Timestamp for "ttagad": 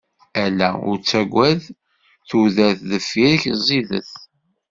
0.99-1.61